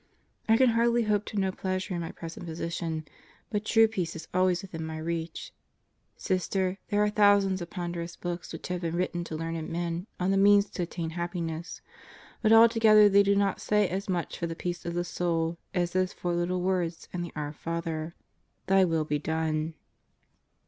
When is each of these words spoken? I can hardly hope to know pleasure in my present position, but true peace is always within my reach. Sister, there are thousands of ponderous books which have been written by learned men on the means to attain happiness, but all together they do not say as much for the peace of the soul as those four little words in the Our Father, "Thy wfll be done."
I 0.49 0.57
can 0.57 0.71
hardly 0.71 1.03
hope 1.03 1.25
to 1.25 1.39
know 1.39 1.51
pleasure 1.51 1.93
in 1.93 2.01
my 2.01 2.11
present 2.11 2.47
position, 2.47 3.05
but 3.51 3.63
true 3.63 3.87
peace 3.87 4.15
is 4.15 4.27
always 4.33 4.63
within 4.63 4.83
my 4.83 4.97
reach. 4.97 5.53
Sister, 6.17 6.79
there 6.89 7.03
are 7.03 7.09
thousands 7.11 7.61
of 7.61 7.69
ponderous 7.69 8.15
books 8.15 8.51
which 8.51 8.67
have 8.69 8.81
been 8.81 8.95
written 8.95 9.21
by 9.21 9.35
learned 9.35 9.69
men 9.69 10.07
on 10.19 10.31
the 10.31 10.37
means 10.37 10.71
to 10.71 10.81
attain 10.81 11.11
happiness, 11.11 11.81
but 12.41 12.51
all 12.51 12.67
together 12.67 13.09
they 13.09 13.21
do 13.21 13.35
not 13.35 13.61
say 13.61 13.87
as 13.89 14.09
much 14.09 14.39
for 14.39 14.47
the 14.47 14.55
peace 14.55 14.87
of 14.87 14.95
the 14.95 15.03
soul 15.03 15.59
as 15.71 15.91
those 15.93 16.13
four 16.13 16.33
little 16.33 16.61
words 16.63 17.07
in 17.13 17.21
the 17.21 17.31
Our 17.35 17.53
Father, 17.53 18.15
"Thy 18.65 18.83
wfll 18.83 19.07
be 19.07 19.19
done." 19.19 19.75